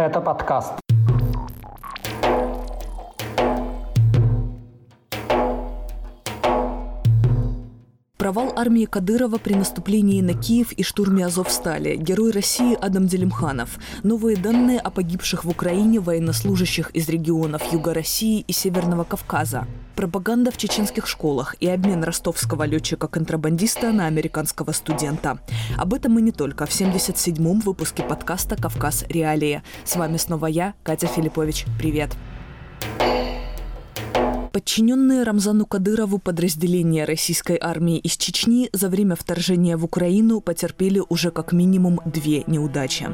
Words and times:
Гэта 0.00 0.20
падкаст. 0.24 0.72
Провал 8.16 8.52
армии 8.56 8.86
Кадырова 8.86 9.36
при 9.36 9.54
наступлении 9.54 10.22
на 10.22 10.32
Киев 10.32 10.72
и 10.72 10.82
штурме 10.82 11.26
Азовстали. 11.26 11.96
Герой 11.96 12.30
России 12.30 12.78
Адам 12.80 13.08
Делимханов. 13.08 13.78
Новые 14.02 14.38
данные 14.38 14.78
о 14.78 14.90
погибших 14.90 15.44
в 15.44 15.50
Украине 15.50 16.00
военнослужащих 16.00 16.90
из 16.92 17.08
регионов 17.10 17.70
Юга 17.70 17.92
России 17.92 18.44
и 18.46 18.52
Северного 18.52 19.04
Кавказа. 19.04 19.66
Пропаганда 20.00 20.50
в 20.50 20.56
чеченских 20.56 21.06
школах 21.06 21.56
и 21.60 21.68
обмен 21.68 22.02
ростовского 22.02 22.62
летчика-контрабандиста 22.62 23.92
на 23.92 24.06
американского 24.06 24.72
студента. 24.72 25.40
Об 25.76 25.92
этом 25.92 26.18
и 26.18 26.22
не 26.22 26.32
только 26.32 26.64
в 26.64 26.70
77-м 26.70 27.60
выпуске 27.60 28.02
подкаста 28.02 28.56
«Кавказ. 28.56 29.04
Реалии». 29.10 29.62
С 29.84 29.96
вами 29.96 30.16
снова 30.16 30.46
я, 30.46 30.72
Катя 30.84 31.06
Филиппович. 31.06 31.66
Привет. 31.78 32.16
Подчиненные 34.54 35.22
Рамзану 35.22 35.66
Кадырову 35.66 36.18
подразделения 36.18 37.04
российской 37.04 37.58
армии 37.60 37.98
из 37.98 38.16
Чечни 38.16 38.70
за 38.72 38.88
время 38.88 39.16
вторжения 39.16 39.76
в 39.76 39.84
Украину 39.84 40.40
потерпели 40.40 41.02
уже 41.10 41.30
как 41.30 41.52
минимум 41.52 42.00
две 42.06 42.44
неудачи. 42.46 43.10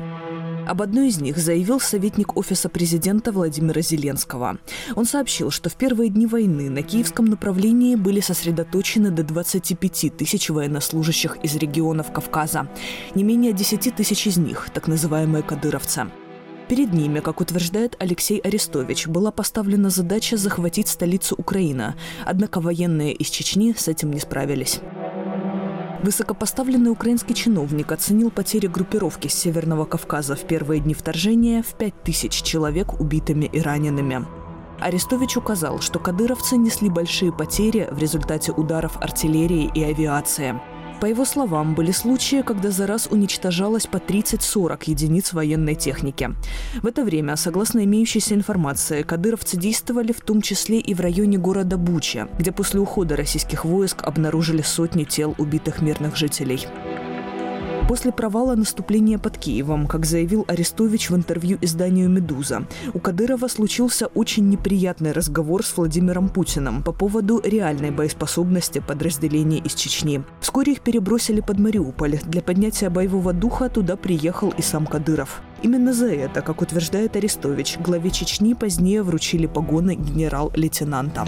Об 0.66 0.82
одной 0.82 1.08
из 1.08 1.20
них 1.20 1.38
заявил 1.38 1.78
советник 1.78 2.36
Офиса 2.36 2.68
президента 2.68 3.30
Владимира 3.30 3.80
Зеленского. 3.80 4.58
Он 4.96 5.04
сообщил, 5.04 5.52
что 5.52 5.70
в 5.70 5.76
первые 5.76 6.10
дни 6.10 6.26
войны 6.26 6.68
на 6.68 6.82
киевском 6.82 7.26
направлении 7.26 7.94
были 7.94 8.18
сосредоточены 8.18 9.12
до 9.12 9.22
25 9.22 10.16
тысяч 10.16 10.50
военнослужащих 10.50 11.36
из 11.44 11.54
регионов 11.54 12.10
Кавказа. 12.12 12.68
Не 13.14 13.22
менее 13.22 13.52
10 13.52 13.94
тысяч 13.94 14.26
из 14.26 14.38
них– 14.38 14.68
так 14.74 14.88
называемые 14.88 15.44
кадыровцы. 15.44 16.06
Перед 16.68 16.92
ними, 16.92 17.20
как 17.20 17.40
утверждает 17.40 17.94
Алексей 18.00 18.40
Арестович, 18.40 19.06
была 19.06 19.30
поставлена 19.30 19.88
задача 19.88 20.36
захватить 20.36 20.88
столицу 20.88 21.36
Украины, 21.38 21.94
однако 22.24 22.60
военные 22.60 23.12
из 23.12 23.28
Чечни 23.28 23.72
с 23.72 23.86
этим 23.86 24.10
не 24.10 24.18
справились. 24.18 24.80
Высокопоставленный 26.02 26.90
украинский 26.90 27.34
чиновник 27.34 27.90
оценил 27.90 28.30
потери 28.30 28.66
группировки 28.66 29.28
с 29.28 29.34
Северного 29.34 29.84
Кавказа 29.86 30.36
в 30.36 30.46
первые 30.46 30.80
дни 30.80 30.94
вторжения 30.94 31.62
в 31.62 31.74
5000 31.74 32.42
человек 32.42 33.00
убитыми 33.00 33.46
и 33.46 33.60
ранеными. 33.60 34.26
Арестович 34.78 35.38
указал, 35.38 35.80
что 35.80 35.98
кадыровцы 35.98 36.56
несли 36.56 36.90
большие 36.90 37.32
потери 37.32 37.88
в 37.90 37.98
результате 37.98 38.52
ударов 38.52 38.98
артиллерии 38.98 39.70
и 39.74 39.82
авиации– 39.82 40.60
по 41.00 41.06
его 41.06 41.24
словам, 41.24 41.74
были 41.74 41.92
случаи, 41.92 42.42
когда 42.42 42.70
за 42.70 42.86
раз 42.86 43.08
уничтожалось 43.10 43.86
по 43.86 43.98
30-40 43.98 44.82
единиц 44.86 45.32
военной 45.32 45.74
техники. 45.74 46.30
В 46.82 46.86
это 46.86 47.04
время, 47.04 47.36
согласно 47.36 47.84
имеющейся 47.84 48.34
информации, 48.34 49.02
кадыровцы 49.02 49.56
действовали 49.56 50.12
в 50.12 50.20
том 50.20 50.42
числе 50.42 50.78
и 50.78 50.94
в 50.94 51.00
районе 51.00 51.38
города 51.38 51.76
Буча, 51.76 52.28
где 52.38 52.52
после 52.52 52.80
ухода 52.80 53.16
российских 53.16 53.64
войск 53.64 54.02
обнаружили 54.02 54.62
сотни 54.62 55.04
тел 55.04 55.34
убитых 55.38 55.82
мирных 55.82 56.16
жителей. 56.16 56.66
После 57.88 58.10
провала 58.10 58.56
наступления 58.56 59.16
под 59.16 59.38
Киевом, 59.38 59.86
как 59.86 60.06
заявил 60.06 60.44
Арестович 60.48 61.10
в 61.10 61.14
интервью 61.14 61.56
изданию 61.60 62.08
«Медуза», 62.10 62.66
у 62.94 62.98
Кадырова 62.98 63.46
случился 63.46 64.08
очень 64.08 64.48
неприятный 64.48 65.12
разговор 65.12 65.64
с 65.64 65.76
Владимиром 65.76 66.28
Путиным 66.28 66.82
по 66.82 66.92
поводу 66.92 67.40
реальной 67.44 67.92
боеспособности 67.92 68.82
подразделений 68.84 69.58
из 69.58 69.74
Чечни. 69.74 70.24
Вскоре 70.40 70.72
их 70.72 70.80
перебросили 70.80 71.40
под 71.40 71.60
Мариуполь. 71.60 72.18
Для 72.24 72.42
поднятия 72.42 72.90
боевого 72.90 73.32
духа 73.32 73.68
туда 73.68 73.96
приехал 73.96 74.52
и 74.58 74.62
сам 74.62 74.86
Кадыров. 74.86 75.40
Именно 75.62 75.92
за 75.92 76.12
это, 76.12 76.42
как 76.42 76.62
утверждает 76.62 77.14
Арестович, 77.14 77.78
главе 77.78 78.10
Чечни 78.10 78.54
позднее 78.54 79.04
вручили 79.04 79.46
погоны 79.46 79.94
генерал-лейтенанта. 79.94 81.24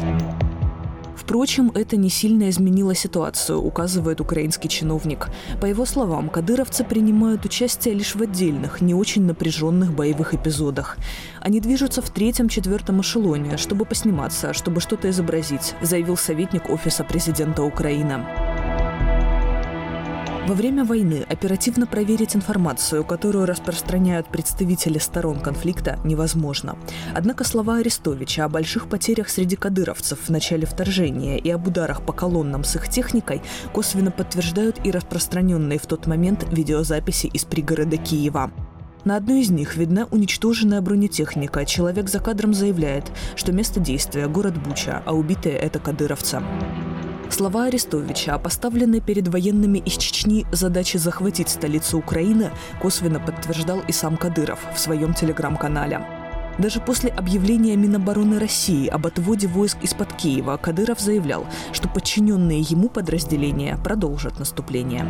Впрочем, 1.29 1.71
это 1.75 1.99
не 1.99 2.09
сильно 2.09 2.49
изменило 2.49 2.95
ситуацию, 2.95 3.61
указывает 3.61 4.19
украинский 4.23 4.71
чиновник. 4.71 5.29
По 5.61 5.67
его 5.67 5.85
словам, 5.85 6.31
кадыровцы 6.31 6.85
принимают 6.85 7.45
участие 7.45 7.93
лишь 7.93 8.15
в 8.15 8.23
отдельных, 8.23 8.81
не 8.81 8.95
очень 8.95 9.27
напряженных 9.27 9.93
боевых 9.93 10.33
эпизодах. 10.33 10.97
Они 11.43 11.61
движутся 11.61 12.01
в 12.01 12.09
третьем-четвертом 12.09 13.03
эшелоне, 13.03 13.59
чтобы 13.59 13.85
посниматься, 13.85 14.55
чтобы 14.55 14.81
что-то 14.81 15.11
изобразить, 15.11 15.75
заявил 15.83 16.17
советник 16.17 16.71
Офиса 16.71 17.05
президента 17.05 17.63
Украины. 17.63 18.25
Во 20.49 20.55
время 20.55 20.83
войны 20.83 21.27
оперативно 21.29 21.87
проверить 21.87 22.35
информацию, 22.35 23.05
которую 23.05 23.45
распространяют 23.45 24.29
представители 24.29 24.97
сторон 24.97 25.41
конфликта, 25.41 25.99
невозможно. 26.05 26.79
Однако 27.15 27.45
слова 27.45 27.77
Арестовича 27.77 28.47
о 28.47 28.49
больших 28.49 28.89
потерях 28.89 29.29
среди 29.29 29.57
кадыровцев 29.57 30.19
в 30.19 30.31
начале 30.31 30.65
вторжения 30.65 31.37
и 31.37 31.51
об 31.51 31.69
ударах 31.69 32.01
по 32.01 32.15
колоннам 32.15 32.65
с 32.65 32.77
их 32.77 32.89
техникой 32.89 33.43
косвенно 33.75 34.11
подтверждают 34.11 34.81
и 34.87 34.91
распространенные 34.91 35.79
в 35.79 35.85
тот 35.85 36.07
момент 36.07 36.47
видеозаписи 36.51 37.27
из 37.27 37.45
пригорода 37.45 37.99
Киева. 37.99 38.51
На 39.05 39.17
одной 39.17 39.43
из 39.43 39.51
них 39.51 39.77
видна 39.77 40.07
уничтоженная 40.11 40.81
бронетехника. 40.81 41.67
Человек 41.67 42.09
за 42.09 42.21
кадром 42.21 42.55
заявляет, 42.55 43.13
что 43.37 43.53
место 43.53 43.81
действия– 43.81 44.27
город 44.29 44.57
Буча, 44.57 45.03
а 45.05 45.13
убитые– 45.13 45.57
это 45.59 45.79
кадыровцы. 45.79 46.41
Слова 47.31 47.65
Арестовича 47.65 48.35
о 48.35 48.39
поставленной 48.39 49.01
перед 49.01 49.29
военными 49.29 49.79
из 49.79 49.97
Чечни 49.97 50.47
задаче 50.51 50.99
захватить 50.99 51.51
столицу 51.51 51.99
Украины 51.99 52.51
косвенно 52.81 53.21
подтверждал 53.21 53.81
и 53.87 53.93
сам 53.93 54.17
Кадыров 54.17 54.59
в 54.75 54.79
своем 54.79 55.15
телеграм-канале. 55.15 56.01
Даже 56.59 56.81
после 56.81 57.11
объявления 57.11 57.77
Минобороны 57.77 58.41
России 58.41 58.89
об 58.89 59.07
отводе 59.07 59.47
войск 59.47 59.79
из-под 59.83 60.13
Киева 60.15 60.57
Кадыров 60.57 60.99
заявлял, 60.99 61.47
что 61.73 61.89
подчиненные 61.89 62.61
ему 62.63 62.89
подразделения 62.89 63.79
продолжат 63.85 64.41
наступление. 64.41 65.07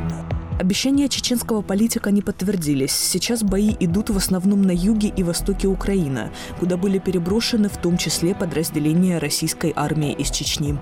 Обещания 0.60 1.08
чеченского 1.08 1.62
политика 1.62 2.10
не 2.10 2.20
подтвердились. 2.20 2.92
Сейчас 2.92 3.42
бои 3.44 3.74
идут 3.80 4.10
в 4.10 4.16
основном 4.16 4.60
на 4.62 4.72
юге 4.72 5.08
и 5.08 5.22
востоке 5.22 5.68
Украины, 5.68 6.30
куда 6.58 6.76
были 6.76 6.98
переброшены 6.98 7.68
в 7.68 7.78
том 7.78 7.96
числе 7.96 8.34
подразделения 8.34 9.18
российской 9.18 9.72
армии 9.74 10.12
из 10.12 10.30
Чечни. 10.30 10.78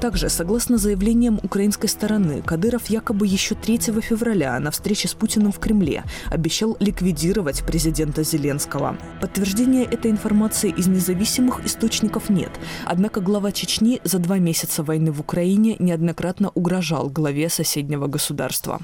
Также, 0.00 0.30
согласно 0.30 0.78
заявлениям 0.78 1.38
украинской 1.42 1.86
стороны, 1.86 2.40
Кадыров 2.40 2.86
якобы 2.86 3.26
еще 3.26 3.54
3 3.54 3.78
февраля 4.00 4.58
на 4.58 4.70
встрече 4.70 5.08
с 5.08 5.14
Путиным 5.14 5.52
в 5.52 5.58
Кремле 5.58 6.04
обещал 6.30 6.76
ликвидировать 6.80 7.62
президента 7.66 8.22
Зеленского. 8.22 8.96
Подтверждения 9.20 9.84
этой 9.84 10.10
информации 10.10 10.70
из 10.70 10.86
независимых 10.86 11.66
источников 11.66 12.30
нет. 12.30 12.50
Однако 12.86 13.20
глава 13.20 13.52
Чечни 13.52 14.00
за 14.02 14.18
два 14.18 14.38
месяца 14.38 14.82
войны 14.82 15.12
в 15.12 15.20
Украине 15.20 15.76
неоднократно 15.78 16.50
угрожал 16.54 17.10
главе 17.10 17.50
соседнего 17.50 18.06
государства. 18.06 18.80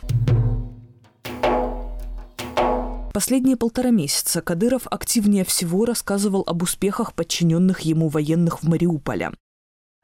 Последние 3.15 3.56
полтора 3.56 3.88
месяца 3.88 4.43
Кадыров 4.43 4.82
активнее 4.91 5.47
всего 5.47 5.87
рассказывал 5.87 6.44
об 6.47 6.62
успехах 6.62 7.15
подчиненных 7.15 7.81
ему 7.81 8.10
военных 8.10 8.62
в 8.62 8.69
Мариуполе. 8.69 9.31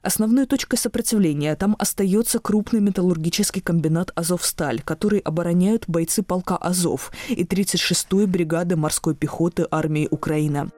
Основной 0.03 0.47
точкой 0.47 0.77
сопротивления 0.77 1.55
там 1.55 1.77
остается 1.79 2.41
крупный 2.41 2.81
металлургический 2.81 3.63
комбинат 3.63 4.11
«Азовсталь», 4.17 4.83
который 4.83 5.21
обороняют 5.21 5.85
бойцы 5.87 6.25
полка 6.25 6.57
«Азов» 6.57 7.13
и 7.29 7.45
36-й 7.45 8.27
бригады 8.27 8.75
морской 8.75 9.15
пехоты 9.15 9.69
армии 9.71 10.09
Украины. 10.11 10.71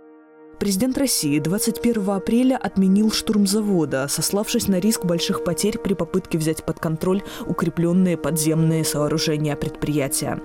Президент 0.61 0.99
России 0.99 1.39
21 1.39 2.11
апреля 2.11 2.57
отменил 2.57 3.11
штурм 3.11 3.47
завода, 3.47 4.07
сославшись 4.09 4.69
на 4.69 4.79
риск 4.79 5.05
больших 5.07 5.43
потерь 5.43 5.79
при 5.79 5.95
попытке 5.95 6.37
взять 6.37 6.65
под 6.65 6.79
контроль 6.79 7.23
укрепленные 7.47 8.19
подземные 8.19 8.85
сооружения 8.85 9.57
предприятия. 9.57 10.39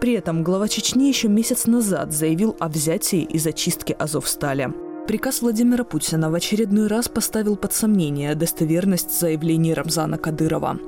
При 0.00 0.12
этом 0.12 0.42
глава 0.42 0.66
Чечни 0.66 1.08
еще 1.08 1.28
месяц 1.28 1.66
назад 1.66 2.12
заявил 2.12 2.56
о 2.58 2.68
взятии 2.68 3.22
и 3.22 3.38
зачистке 3.38 3.94
Азовстали. 3.94 4.74
Приказ 5.06 5.42
Владимира 5.42 5.84
Путина 5.84 6.30
в 6.30 6.34
очередной 6.34 6.86
раз 6.86 7.08
поставил 7.08 7.56
под 7.56 7.74
сомнение 7.74 8.34
достоверность 8.34 9.20
заявлений 9.20 9.74
Рамзана 9.74 10.16
Кадырова. 10.16 10.78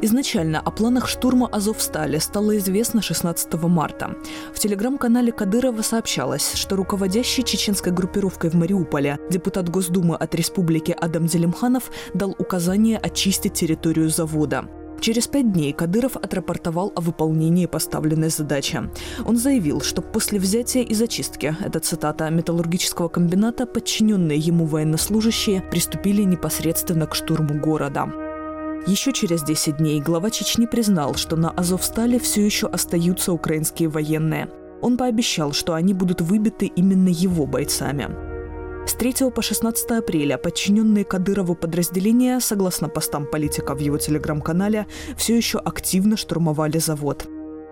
Изначально 0.00 0.60
о 0.60 0.70
планах 0.70 1.08
штурма 1.08 1.48
Азовстали 1.48 2.18
стало 2.18 2.56
известно 2.58 3.02
16 3.02 3.52
марта. 3.64 4.14
В 4.54 4.60
телеграм-канале 4.60 5.32
Кадырова 5.32 5.82
сообщалось, 5.82 6.54
что 6.54 6.76
руководящий 6.76 7.42
чеченской 7.42 7.90
группировкой 7.90 8.50
в 8.50 8.54
Мариуполе 8.54 9.18
депутат 9.28 9.68
Госдумы 9.68 10.14
от 10.14 10.36
республики 10.36 10.96
Адам 10.96 11.26
Делимханов 11.26 11.90
дал 12.14 12.36
указание 12.38 12.96
очистить 12.98 13.54
территорию 13.54 14.08
завода. 14.08 14.68
Через 15.02 15.26
пять 15.26 15.52
дней 15.52 15.72
Кадыров 15.72 16.16
отрапортовал 16.16 16.92
о 16.94 17.00
выполнении 17.00 17.66
поставленной 17.66 18.28
задачи. 18.28 18.88
Он 19.24 19.36
заявил, 19.36 19.80
что 19.80 20.00
после 20.00 20.38
взятия 20.38 20.84
и 20.84 20.94
зачистки, 20.94 21.56
это 21.60 21.80
цитата, 21.80 22.30
металлургического 22.30 23.08
комбината, 23.08 23.66
подчиненные 23.66 24.38
ему 24.38 24.64
военнослужащие 24.64 25.60
приступили 25.60 26.22
непосредственно 26.22 27.08
к 27.08 27.16
штурму 27.16 27.58
города. 27.58 28.12
Еще 28.86 29.12
через 29.12 29.42
10 29.42 29.78
дней 29.78 30.00
глава 30.00 30.30
Чечни 30.30 30.66
признал, 30.66 31.16
что 31.16 31.34
на 31.34 31.50
Азовстале 31.50 32.20
все 32.20 32.46
еще 32.46 32.68
остаются 32.68 33.32
украинские 33.32 33.88
военные. 33.88 34.50
Он 34.82 34.96
пообещал, 34.96 35.52
что 35.52 35.74
они 35.74 35.94
будут 35.94 36.20
выбиты 36.20 36.66
именно 36.66 37.08
его 37.08 37.44
бойцами. 37.46 38.31
С 38.84 38.94
3 38.94 39.30
по 39.30 39.42
16 39.42 39.90
апреля 39.92 40.38
подчиненные 40.38 41.04
Кадырову 41.04 41.54
подразделения, 41.54 42.40
согласно 42.40 42.88
постам 42.88 43.26
политика 43.26 43.74
в 43.74 43.78
его 43.78 43.96
телеграм-канале, 43.96 44.86
все 45.16 45.36
еще 45.36 45.58
активно 45.58 46.16
штурмовали 46.16 46.78
завод. 46.78 47.26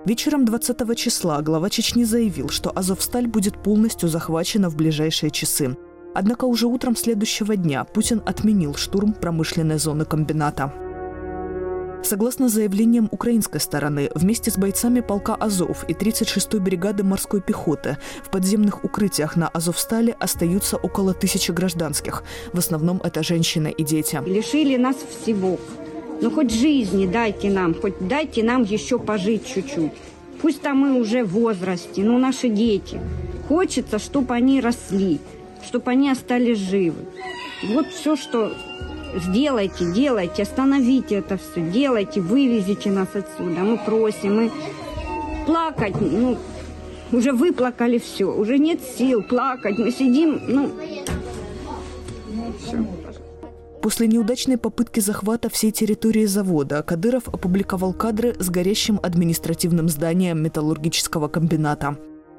Вечером 0.07 0.45
20 0.45 0.97
числа 0.97 1.43
глава 1.43 1.69
Чечни 1.69 2.05
заявил, 2.05 2.49
что 2.49 2.71
Азовсталь 2.75 3.27
будет 3.27 3.61
полностью 3.63 4.09
захвачена 4.09 4.71
в 4.71 4.77
ближайшие 4.77 5.31
часы. 5.31 5.77
Однако 6.15 6.45
уже 6.45 6.67
утром 6.67 6.97
следующего 6.97 7.57
дня 7.57 7.85
Путин 7.85 8.23
отменил 8.25 8.75
штурм 8.77 9.13
промышленной 9.13 9.79
зоны 9.79 10.05
комбината. 10.05 10.73
Согласно 12.03 12.49
заявлениям 12.49 13.09
украинской 13.11 13.61
стороны, 13.61 14.11
вместе 14.15 14.51
с 14.51 14.57
бойцами 14.57 15.01
полка 15.01 15.35
«Азов» 15.35 15.85
и 15.89 15.93
36-й 15.93 16.59
бригады 16.59 17.05
морской 17.05 17.41
пехоты 17.41 17.99
в 18.25 18.31
подземных 18.31 18.85
укрытиях 18.85 19.37
на 19.37 19.49
Азовстале 19.49 20.17
остаются 20.19 20.77
около 20.77 21.15
тысячи 21.15 21.51
гражданских. 21.53 22.25
В 22.53 22.59
основном 22.59 23.01
это 23.05 23.23
женщины 23.23 23.71
и 23.71 23.85
дети. 23.85 24.21
Лишили 24.27 24.77
нас 24.77 24.97
всего. 24.97 25.59
Ну 26.23 26.31
хоть 26.31 26.53
жизни 26.53 27.07
дайте 27.07 27.51
нам, 27.51 27.75
хоть 27.75 28.07
дайте 28.07 28.43
нам 28.43 28.63
еще 28.63 28.99
пожить 28.99 29.47
чуть-чуть. 29.47 29.93
Пусть 30.41 30.63
там 30.63 30.79
мы 30.79 30.99
уже 30.99 31.23
в 31.23 31.33
возрасте, 31.33 32.03
но 32.03 32.19
наши 32.19 32.49
дети. 32.49 33.01
Хочется, 33.47 33.99
чтобы 33.99 34.35
они 34.35 34.61
росли, 34.61 35.21
чтобы 35.67 35.91
они 35.91 36.11
остались 36.11 36.59
живы. 36.59 37.05
Вот 37.75 37.87
все, 37.89 38.17
что 38.17 38.53
сделайте, 39.15 39.93
делайте, 39.93 40.43
остановите 40.43 41.17
это 41.17 41.37
все, 41.37 41.61
делайте, 41.61 42.21
вывезите 42.21 42.91
нас 42.91 43.09
отсюда. 43.15 43.61
Мы 43.61 43.79
просим, 43.79 44.37
мы 44.37 44.53
плакать, 45.47 45.95
ну, 46.01 46.39
уже 47.13 47.33
выплакали 47.33 47.99
все, 47.99 48.25
уже 48.25 48.59
нет 48.59 48.81
сил 48.97 49.23
плакать, 49.23 49.79
мы 49.79 49.91
сидим, 49.91 50.41
ну, 50.47 50.71
все. 52.59 52.85
После 53.83 54.07
неудачной 54.07 54.59
попытки 54.59 55.01
захвата 55.01 55.49
всей 55.49 55.71
территории 55.71 56.27
завода 56.27 56.83
Кадыров 56.83 57.29
опубликовал 57.29 57.95
кадры 57.95 58.37
с 58.39 58.51
горящим 58.51 59.01
административным 59.03 59.89
зданием 59.89 60.43
металлургического 60.43 61.29
комбината. 61.29 61.97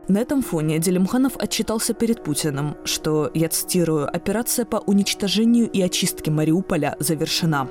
На 0.07 0.17
этом 0.17 0.41
фоне 0.41 0.79
Делимханов 0.79 1.37
отчитался 1.37 1.93
перед 1.93 2.23
Путиным, 2.23 2.75
что, 2.83 3.29
я 3.33 3.49
цитирую, 3.49 4.13
«операция 4.13 4.65
по 4.65 4.77
уничтожению 4.77 5.69
и 5.69 5.81
очистке 5.81 6.31
Мариуполя 6.31 6.95
завершена». 6.99 7.67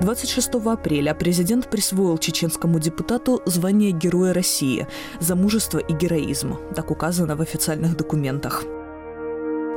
26 0.00 0.54
апреля 0.66 1.14
президент 1.14 1.70
присвоил 1.70 2.18
чеченскому 2.18 2.78
депутату 2.78 3.42
звание 3.44 3.92
Героя 3.92 4.32
России 4.32 4.86
за 5.20 5.36
мужество 5.36 5.78
и 5.78 5.92
героизм, 5.92 6.56
так 6.74 6.90
указано 6.90 7.36
в 7.36 7.40
официальных 7.42 7.96
документах. 7.96 8.64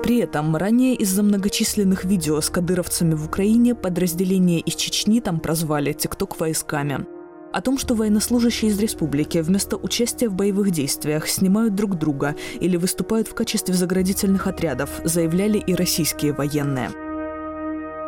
При 0.04 0.20
этом 0.20 0.56
ранее 0.56 0.96
из-за 0.96 1.24
многочисленных 1.24 2.06
видео 2.06 2.40
с 2.40 2.50
кадыровцами 2.50 3.16
в 3.16 3.26
Украине 3.26 3.76
подразделения 3.76 4.60
из 4.60 4.76
Чечни 4.76 5.20
там 5.20 5.40
прозвали 5.40 5.94
«Тикток 5.94 6.40
войсками». 6.40 7.06
О 7.56 7.62
том, 7.62 7.78
что 7.78 7.96
военнослужащие 7.96 8.70
из 8.70 8.78
республики 8.82 9.38
вместо 9.38 9.78
участия 9.78 10.28
в 10.28 10.34
боевых 10.34 10.72
действиях 10.72 11.30
снимают 11.30 11.74
друг 11.74 11.98
друга 11.98 12.36
или 12.60 12.76
выступают 12.76 13.30
в 13.30 13.34
качестве 13.34 13.74
заградительных 13.74 14.48
отрядов, 14.48 14.90
заявляли 15.06 15.58
и 15.60 15.74
российские 15.74 16.34
военные. 16.34 16.90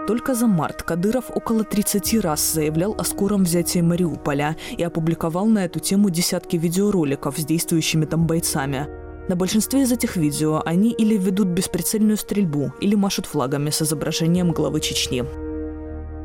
Только 0.06 0.36
за 0.36 0.48
март 0.48 0.84
Кадыров 0.84 1.32
около 1.34 1.64
30 1.64 2.20
раз 2.20 2.56
заявлял 2.56 2.94
о 2.98 3.06
скором 3.06 3.46
взятии 3.46 3.80
Мариуполя 3.80 4.58
и 4.78 4.84
опубликовал 4.84 5.46
на 5.46 5.64
эту 5.64 5.80
тему 5.80 6.10
десятки 6.10 6.58
видеороликов 6.58 7.38
с 7.38 7.46
действующими 7.46 8.04
там 8.04 8.28
бойцами. 8.28 8.90
На 9.30 9.38
большинстве 9.38 9.84
из 9.84 9.94
этих 9.94 10.18
видео 10.18 10.62
они 10.66 10.92
или 10.92 11.16
ведут 11.16 11.48
бесприцельную 11.48 12.18
стрельбу, 12.18 12.74
или 12.82 12.96
машут 12.96 13.26
флагами 13.26 13.70
с 13.70 13.82
изображением 13.82 14.52
главы 14.52 14.82
Чечни. 14.82 15.47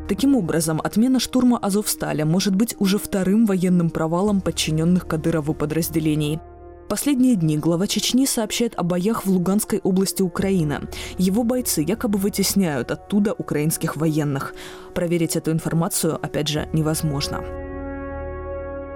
Таким 0.08 0.36
образом, 0.36 0.80
отмена 0.82 1.20
штурма 1.20 1.58
Азовсталя 1.58 2.24
может 2.24 2.54
быть 2.54 2.74
уже 2.78 2.98
вторым 2.98 3.46
военным 3.46 3.90
провалом 3.90 4.40
подчиненных 4.40 5.06
Кадырову 5.06 5.54
подразделений. 5.54 6.40
Последние 6.88 7.36
дни 7.36 7.56
глава 7.56 7.86
Чечни 7.86 8.26
сообщает 8.26 8.74
о 8.76 8.82
боях 8.82 9.24
в 9.24 9.30
Луганской 9.30 9.78
области 9.78 10.20
Украины. 10.20 10.80
Его 11.16 11.44
бойцы 11.44 11.80
якобы 11.80 12.18
вытесняют 12.18 12.90
оттуда 12.90 13.32
украинских 13.32 13.96
военных. 13.96 14.54
Проверить 14.94 15.36
эту 15.36 15.52
информацию, 15.52 16.18
опять 16.22 16.48
же, 16.48 16.68
невозможно. 16.74 17.61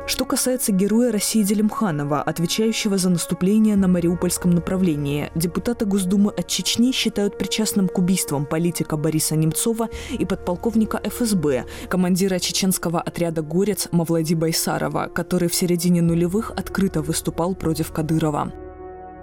Что 0.08 0.24
касается 0.24 0.70
героя 0.70 1.10
России 1.10 1.42
Делимханова, 1.42 2.22
отвечающего 2.22 2.96
за 2.96 3.10
наступление 3.10 3.74
на 3.74 3.88
Мариупольском 3.88 4.52
направлении, 4.52 5.32
депутаты 5.34 5.84
Госдумы 5.84 6.30
от 6.30 6.46
Чечни 6.46 6.92
считают 6.92 7.36
причастным 7.36 7.88
к 7.88 7.98
убийствам 7.98 8.46
политика 8.46 8.96
Бориса 8.96 9.34
Немцова 9.34 9.88
и 10.16 10.24
подполковника 10.24 11.00
ФСБ, 11.02 11.64
командира 11.88 12.38
чеченского 12.38 13.00
отряда 13.00 13.42
«Горец» 13.42 13.88
Мавлади 13.90 14.34
Байсарова, 14.34 15.08
который 15.12 15.48
в 15.48 15.54
середине 15.56 16.02
нулевых 16.02 16.52
открыто 16.52 17.02
выступал 17.02 17.56
против 17.56 17.90
Кадырова. 17.90 18.65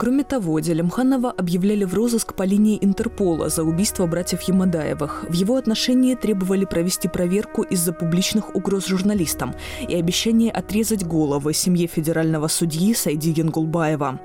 Кроме 0.03 0.25
того, 0.25 0.59
Делимханова 0.59 1.31
объявляли 1.31 1.85
в 1.85 1.93
розыск 1.93 2.33
по 2.33 2.43
линии 2.43 2.77
Интерпола 2.81 3.47
за 3.47 3.63
убийство 3.63 4.05
братьев 4.05 4.41
Ямадаевых. 4.41 5.23
В 5.29 5.33
его 5.33 5.55
отношении 5.55 6.15
требовали 6.15 6.65
провести 6.65 7.07
проверку 7.07 7.61
из-за 7.61 7.93
публичных 7.93 8.53
угроз 8.53 8.85
журналистам 8.87 9.55
и 9.87 9.95
обещание 9.95 10.51
отрезать 10.51 11.05
головы 11.05 11.53
семье 11.53 11.87
федерального 11.87 12.49
судьи 12.49 12.93
Сайди 12.93 13.31
Генгулбаева. 13.31 14.19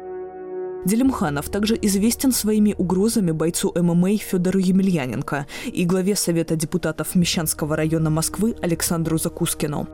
Делимханов 0.85 1.49
также 1.49 1.79
известен 1.81 2.33
своими 2.33 2.75
угрозами 2.77 3.31
бойцу 3.31 3.73
ММА 3.77 4.17
Федору 4.17 4.59
Емельяненко 4.59 5.47
и 5.67 5.85
главе 5.85 6.17
Совета 6.17 6.57
депутатов 6.57 7.15
Мещанского 7.15 7.77
района 7.77 8.11
Москвы 8.11 8.57
Александру 8.63 9.17
Закускину. 9.17 9.87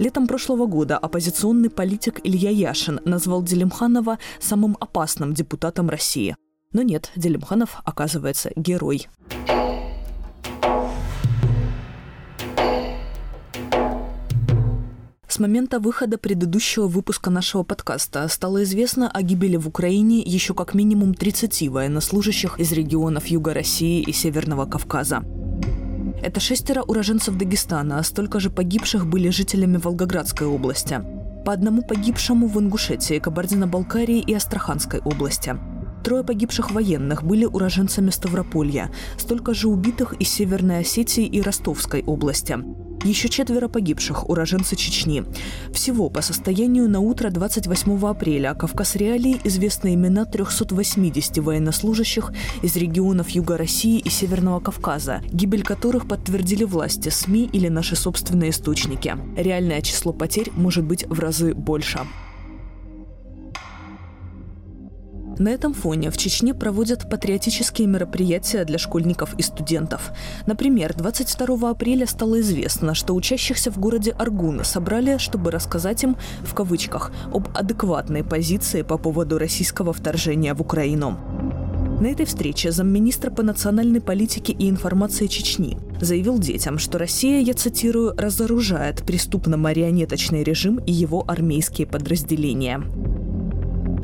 Летом 0.00 0.26
прошлого 0.26 0.64
года 0.64 0.96
оппозиционный 0.96 1.68
политик 1.68 2.20
Илья 2.24 2.48
Яшин 2.48 3.00
назвал 3.04 3.42
Делимханова 3.42 4.18
самым 4.40 4.78
опасным 4.80 5.34
депутатом 5.34 5.90
России. 5.90 6.34
Но 6.72 6.80
нет, 6.80 7.10
Делимханов, 7.16 7.82
оказывается, 7.84 8.50
герой. 8.56 9.08
С 15.28 15.38
момента 15.38 15.78
выхода 15.78 16.16
предыдущего 16.16 16.86
выпуска 16.86 17.28
нашего 17.28 17.62
подкаста 17.62 18.26
стало 18.28 18.62
известно 18.62 19.10
о 19.10 19.20
гибели 19.20 19.58
в 19.58 19.68
Украине 19.68 20.20
еще 20.20 20.54
как 20.54 20.72
минимум 20.72 21.12
30 21.12 21.68
военнослужащих 21.68 22.58
из 22.58 22.72
регионов 22.72 23.26
Юга 23.26 23.52
России 23.52 24.00
и 24.00 24.12
Северного 24.12 24.64
Кавказа. 24.64 25.22
Это 26.22 26.38
шестеро 26.38 26.82
уроженцев 26.82 27.36
Дагестана, 27.36 27.98
а 27.98 28.02
столько 28.02 28.40
же 28.40 28.50
погибших 28.50 29.06
были 29.06 29.30
жителями 29.30 29.78
Волгоградской 29.78 30.46
области. 30.46 31.00
По 31.46 31.52
одному 31.52 31.82
погибшему 31.82 32.46
в 32.46 32.60
Ингушетии, 32.60 33.18
Кабардино-Балкарии 33.18 34.20
и 34.20 34.34
Астраханской 34.34 35.00
области. 35.00 35.56
Трое 36.04 36.22
погибших 36.22 36.70
военных 36.70 37.24
были 37.24 37.46
уроженцами 37.46 38.10
Ставрополья, 38.10 38.90
столько 39.18 39.54
же 39.54 39.68
убитых 39.68 40.12
из 40.14 40.28
Северной 40.28 40.80
Осетии 40.80 41.24
и 41.24 41.40
Ростовской 41.40 42.02
области. 42.02 42.58
Еще 43.02 43.30
четверо 43.30 43.68
погибших– 43.68 44.28
уроженцы 44.28 44.76
Чечни. 44.76 45.24
Всего 45.72 46.10
по 46.10 46.20
состоянию 46.20 46.86
на 46.86 47.00
утро 47.00 47.30
28 47.30 48.06
апреля 48.06 48.52
Кавказ 48.52 48.96
Реалии 48.96 49.40
известны 49.42 49.94
имена 49.94 50.26
380 50.26 51.38
военнослужащих 51.38 52.30
из 52.60 52.76
регионов 52.76 53.30
Юга 53.30 53.56
России 53.56 53.98
и 53.98 54.10
Северного 54.10 54.60
Кавказа, 54.60 55.22
гибель 55.32 55.62
которых 55.62 56.06
подтвердили 56.06 56.64
власти, 56.64 57.08
СМИ 57.08 57.48
или 57.50 57.68
наши 57.68 57.96
собственные 57.96 58.50
источники. 58.50 59.16
Реальное 59.34 59.80
число 59.80 60.12
потерь 60.12 60.50
может 60.54 60.84
быть 60.84 61.06
в 61.06 61.18
разы 61.20 61.54
больше. 61.54 62.00
На 65.40 65.48
этом 65.48 65.72
фоне 65.72 66.10
в 66.10 66.18
Чечне 66.18 66.52
проводят 66.52 67.08
патриотические 67.08 67.88
мероприятия 67.88 68.62
для 68.66 68.76
школьников 68.76 69.32
и 69.38 69.42
студентов. 69.42 70.12
Например, 70.44 70.92
22 70.94 71.70
апреля 71.70 72.06
стало 72.06 72.40
известно, 72.40 72.94
что 72.94 73.14
учащихся 73.14 73.70
в 73.70 73.78
городе 73.78 74.10
Аргун 74.10 74.62
собрали, 74.64 75.16
чтобы 75.16 75.50
рассказать 75.50 76.04
им, 76.04 76.18
в 76.42 76.52
кавычках, 76.52 77.10
об 77.32 77.48
адекватной 77.56 78.22
позиции 78.22 78.82
по 78.82 78.98
поводу 78.98 79.38
российского 79.38 79.94
вторжения 79.94 80.52
в 80.52 80.60
Украину. 80.60 81.18
На 82.02 82.08
этой 82.08 82.26
встрече 82.26 82.70
замминистра 82.70 83.30
по 83.30 83.42
национальной 83.42 84.02
политике 84.02 84.52
и 84.52 84.68
информации 84.68 85.26
Чечни 85.26 85.78
заявил 86.02 86.38
детям, 86.38 86.78
что 86.78 86.98
Россия, 86.98 87.40
я 87.40 87.54
цитирую, 87.54 88.14
разоружает 88.14 89.02
преступно-марионеточный 89.04 90.42
режим 90.42 90.80
и 90.80 90.92
его 90.92 91.24
армейские 91.26 91.86
подразделения. 91.86 92.82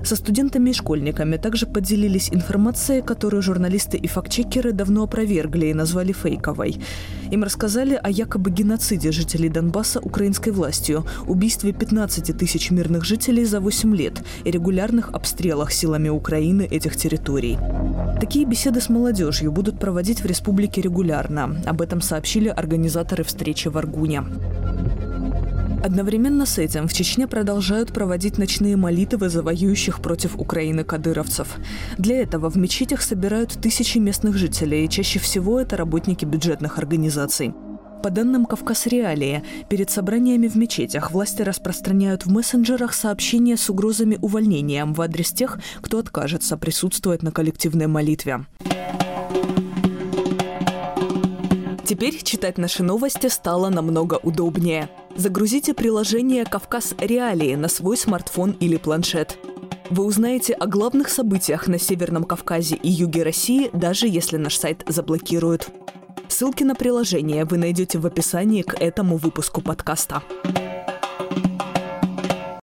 Со 0.06 0.14
студентами 0.14 0.70
и 0.70 0.72
школьниками 0.72 1.36
также 1.36 1.66
поделились 1.66 2.28
информацией, 2.30 3.02
которую 3.02 3.42
журналисты 3.42 3.96
и 3.96 4.06
фактчекеры 4.06 4.70
давно 4.70 5.02
опровергли 5.02 5.66
и 5.66 5.74
назвали 5.74 6.12
фейковой. 6.12 6.76
Им 7.32 7.42
рассказали 7.42 7.98
о 8.00 8.08
якобы 8.08 8.52
геноциде 8.52 9.10
жителей 9.10 9.48
Донбасса 9.48 9.98
украинской 9.98 10.50
властью, 10.50 11.04
убийстве 11.26 11.72
15 11.72 12.38
тысяч 12.38 12.70
мирных 12.70 13.04
жителей 13.04 13.44
за 13.44 13.58
8 13.58 13.96
лет 13.96 14.22
и 14.44 14.50
регулярных 14.52 15.10
обстрелах 15.12 15.72
силами 15.72 16.08
Украины 16.08 16.62
этих 16.62 16.96
территорий. 16.96 17.58
Такие 18.20 18.46
беседы 18.46 18.80
с 18.80 18.88
молодежью 18.88 19.50
будут 19.50 19.80
проводить 19.80 20.20
в 20.20 20.26
республике 20.26 20.82
регулярно. 20.82 21.60
Об 21.66 21.80
этом 21.80 22.00
сообщили 22.00 22.48
организаторы 22.48 23.24
встречи 23.24 23.66
в 23.66 23.76
Аргуне. 23.76 24.22
Одновременно 25.86 26.46
с 26.46 26.58
этим 26.58 26.88
в 26.88 26.92
Чечне 26.92 27.28
продолжают 27.28 27.92
проводить 27.92 28.38
ночные 28.38 28.74
молитвы 28.74 29.28
за 29.28 29.44
воюющих 29.44 30.00
против 30.00 30.36
Украины 30.36 30.82
кадыровцев. 30.82 31.58
Для 31.96 32.22
этого 32.22 32.50
в 32.50 32.56
мечетях 32.56 33.02
собирают 33.02 33.52
тысячи 33.62 33.98
местных 33.98 34.34
жителей, 34.36 34.84
и 34.84 34.88
чаще 34.88 35.20
всего 35.20 35.60
это 35.60 35.76
работники 35.76 36.24
бюджетных 36.24 36.78
организаций. 36.78 37.54
По 38.02 38.10
данным 38.10 38.46
«Кавказ 38.46 38.88
Реалии», 38.88 39.44
перед 39.68 39.88
собраниями 39.88 40.48
в 40.48 40.56
мечетях 40.56 41.12
власти 41.12 41.42
распространяют 41.42 42.26
в 42.26 42.32
мессенджерах 42.32 42.92
сообщения 42.92 43.56
с 43.56 43.70
угрозами 43.70 44.18
увольнением 44.20 44.92
в 44.92 45.00
адрес 45.00 45.30
тех, 45.30 45.60
кто 45.82 46.00
откажется 46.00 46.56
присутствовать 46.56 47.22
на 47.22 47.30
коллективной 47.30 47.86
молитве. 47.86 48.44
Теперь 51.84 52.20
читать 52.24 52.58
наши 52.58 52.82
новости 52.82 53.28
стало 53.28 53.68
намного 53.68 54.14
удобнее. 54.14 54.90
Загрузите 55.16 55.72
приложение 55.72 56.44
«Кавказ 56.44 56.94
Реалии» 56.98 57.54
на 57.54 57.68
свой 57.68 57.96
смартфон 57.96 58.50
или 58.60 58.76
планшет. 58.76 59.38
Вы 59.88 60.04
узнаете 60.04 60.52
о 60.52 60.66
главных 60.66 61.08
событиях 61.08 61.68
на 61.68 61.78
Северном 61.78 62.24
Кавказе 62.24 62.76
и 62.76 62.90
юге 62.90 63.22
России, 63.22 63.70
даже 63.72 64.08
если 64.08 64.36
наш 64.36 64.58
сайт 64.58 64.84
заблокируют. 64.86 65.70
Ссылки 66.28 66.64
на 66.64 66.74
приложение 66.74 67.46
вы 67.46 67.56
найдете 67.56 67.98
в 67.98 68.06
описании 68.06 68.60
к 68.60 68.74
этому 68.74 69.16
выпуску 69.16 69.62
подкаста. 69.62 70.22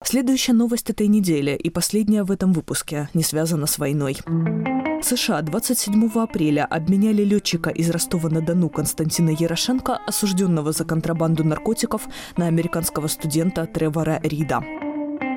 Следующая 0.02 0.52
новость 0.52 0.90
этой 0.90 1.06
недели 1.06 1.52
и 1.52 1.70
последняя 1.70 2.24
в 2.24 2.32
этом 2.32 2.52
выпуске 2.52 3.08
не 3.14 3.22
связана 3.22 3.66
с 3.66 3.78
войной. 3.78 4.16
США 5.04 5.42
27 5.42 6.10
апреля 6.14 6.64
обменяли 6.64 7.24
летчика 7.24 7.70
из 7.70 7.90
Ростова-на-Дону 7.90 8.68
Константина 8.68 9.30
Ярошенко, 9.30 9.98
осужденного 10.06 10.72
за 10.72 10.84
контрабанду 10.84 11.44
наркотиков, 11.44 12.02
на 12.36 12.46
американского 12.46 13.08
студента 13.08 13.66
Тревора 13.66 14.20
Рида. 14.22 14.62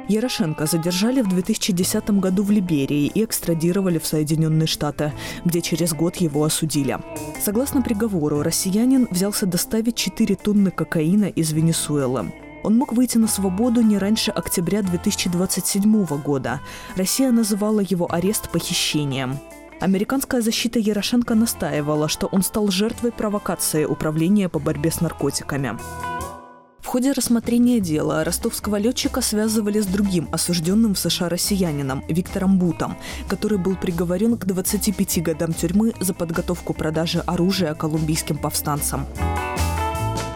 Ярошенко 0.07 0.67
задержали 0.67 1.21
в 1.21 1.29
2010 1.29 2.11
году 2.19 2.43
в 2.43 2.51
Либерии 2.51 3.07
и 3.07 3.23
экстрадировали 3.23 3.97
в 3.97 4.05
Соединенные 4.05 4.67
Штаты, 4.67 5.13
где 5.45 5.61
через 5.61 5.93
год 5.93 6.17
его 6.17 6.43
осудили. 6.43 6.99
Согласно 7.41 7.81
приговору, 7.81 8.43
россиянин 8.43 9.07
взялся 9.09 9.47
доставить 9.47 9.95
4 9.95 10.35
тонны 10.35 10.69
кокаина 10.69 11.25
из 11.25 11.51
Венесуэлы. 11.51 12.31
Он 12.63 12.77
мог 12.77 12.93
выйти 12.93 13.17
на 13.17 13.27
свободу 13.27 13.81
не 13.81 13.97
раньше 13.97 14.31
октября 14.31 14.81
2027 14.81 16.05
года. 16.21 16.61
Россия 16.95 17.31
называла 17.31 17.79
его 17.79 18.11
арест 18.11 18.49
похищением. 18.51 19.39
Американская 19.81 20.41
защита 20.41 20.79
Ярошенко 20.79 21.35
настаивала, 21.35 22.07
что 22.07 22.27
он 22.27 22.43
стал 22.43 22.69
жертвой 22.69 23.11
провокации 23.11 23.83
Управления 23.85 24.47
по 24.47 24.57
борьбе 24.57 24.89
с 24.89 25.01
наркотиками. 25.01 25.77
В 26.79 26.87
ходе 26.87 27.11
рассмотрения 27.11 27.79
дела 27.79 28.23
ростовского 28.23 28.77
летчика 28.77 29.19
связывали 29.21 29.81
с 29.81 29.85
другим 29.85 30.29
осужденным 30.31 30.93
в 30.93 30.99
США 30.99 31.29
россиянином 31.29 32.03
Виктором 32.07 32.57
Бутом, 32.57 32.95
который 33.27 33.57
был 33.57 33.75
приговорен 33.75 34.37
к 34.37 34.45
25 34.45 35.23
годам 35.23 35.53
тюрьмы 35.53 35.93
за 35.99 36.13
подготовку 36.13 36.73
продажи 36.73 37.19
оружия 37.19 37.73
колумбийским 37.73 38.37
повстанцам. 38.37 39.07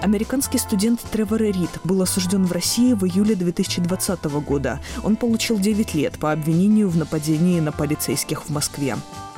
Американский 0.02 0.58
студент 0.58 1.02
Тревор 1.12 1.42
Рид 1.42 1.70
был 1.84 2.02
осужден 2.02 2.46
в 2.46 2.52
России 2.52 2.94
в 2.94 3.06
июле 3.06 3.36
2020 3.36 4.24
года. 4.42 4.80
Он 5.04 5.16
получил 5.16 5.60
9 5.60 5.94
лет 5.94 6.18
по 6.20 6.32
обвинению 6.32 6.90
в 6.90 6.98
нападении 6.98 7.60
на 7.60 7.72
полицейских 7.72 8.46
в 8.46 8.50
Москве. 8.50 8.96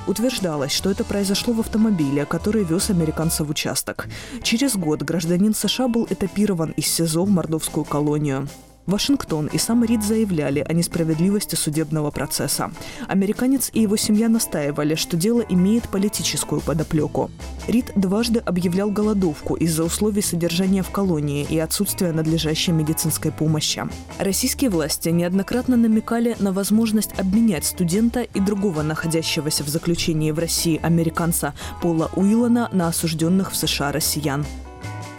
Утверждалось, 0.08 0.72
что 0.72 0.90
это 0.90 1.04
произошло 1.04 1.54
в 1.54 1.60
автомобиле, 1.60 2.26
который 2.26 2.64
вез 2.64 2.90
американца 2.90 3.44
в 3.44 3.50
участок. 3.50 4.08
Через 4.42 4.76
год 4.76 5.04
гражданин 5.04 5.54
США 5.54 5.88
был 5.88 6.08
этапирован 6.10 6.72
из 6.72 6.88
СИЗО 6.88 7.24
в 7.24 7.30
мордовскую 7.30 7.86
колонию. 7.86 8.48
Вашингтон 8.92 9.48
и 9.48 9.58
сам 9.58 9.84
Рид 9.84 10.04
заявляли 10.04 10.60
о 10.68 10.74
несправедливости 10.74 11.56
судебного 11.56 12.12
процесса. 12.12 12.72
Американец 13.08 13.70
и 13.74 13.82
его 13.82 13.96
семья 13.96 14.28
настаивали, 14.30 14.96
что 14.96 15.18
дело 15.18 15.42
имеет 15.42 15.88
политическую 15.90 16.62
подоплеку. 16.62 17.32
Рид 17.68 17.92
дважды 17.96 18.40
объявлял 18.40 18.92
голодовку 18.92 19.56
из-за 19.56 19.84
условий 19.84 20.22
содержания 20.22 20.84
в 20.84 20.90
колонии 20.90 21.48
и 21.50 21.58
отсутствия 21.58 22.12
надлежащей 22.12 22.74
медицинской 22.74 23.32
помощи. 23.32 23.88
Российские 24.20 24.70
власти 24.70 25.10
неоднократно 25.10 25.78
намекали 25.78 26.36
на 26.40 26.52
возможность 26.52 27.18
обменять 27.18 27.66
студента 27.66 28.22
и 28.22 28.40
другого 28.40 28.82
находящегося 28.82 29.64
в 29.64 29.70
заключении 29.70 30.32
в 30.32 30.40
России 30.40 30.80
американца 30.84 31.54
Пола 31.82 32.12
Уиллана 32.16 32.70
на 32.74 32.90
осужденных 32.90 33.52
в 33.52 33.56
США 33.56 33.92
россиян. 33.92 34.46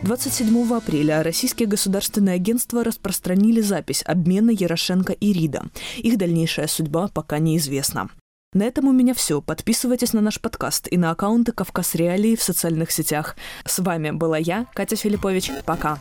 27 0.02 0.76
апреля 0.76 1.23
российские 1.23 1.68
государственные 1.68 2.35
агентства 2.35 2.82
распространили 2.82 3.61
запись 3.61 4.02
обмена 4.04 4.50
Ярошенко 4.50 5.12
и 5.12 5.32
Рида. 5.32 5.66
Их 5.99 6.18
дальнейшая 6.18 6.66
судьба 6.66 7.09
пока 7.09 7.38
неизвестна. 7.38 8.11
На 8.52 8.64
этом 8.64 8.88
у 8.88 8.92
меня 8.92 9.14
все. 9.14 9.40
Подписывайтесь 9.40 10.12
на 10.12 10.21
наш 10.21 10.40
подкаст 10.40 10.88
и 10.90 10.99
на 10.99 11.12
аккаунты 11.12 11.52
Кавказ 11.52 11.94
Реалии 11.94 12.35
в 12.35 12.42
социальных 12.42 12.90
сетях. 12.90 13.37
С 13.64 13.78
вами 13.78 14.11
была 14.11 14.38
я, 14.38 14.66
Катя 14.75 14.97
Филиппович. 14.97 15.52
Пока. 15.64 16.00